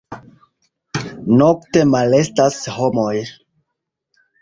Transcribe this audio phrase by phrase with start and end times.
[1.43, 3.15] Nokte malestas homoj.